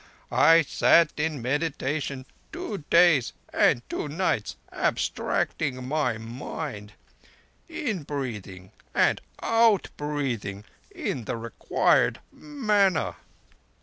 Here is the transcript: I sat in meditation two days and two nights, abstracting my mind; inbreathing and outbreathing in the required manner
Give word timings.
I 0.31 0.63
sat 0.63 1.11
in 1.19 1.43
meditation 1.43 2.25
two 2.51 2.85
days 2.89 3.33
and 3.53 3.87
two 3.87 4.07
nights, 4.07 4.55
abstracting 4.71 5.87
my 5.87 6.17
mind; 6.17 6.93
inbreathing 7.69 8.71
and 8.95 9.21
outbreathing 9.43 10.63
in 10.95 11.25
the 11.25 11.37
required 11.37 12.19
manner 12.31 13.13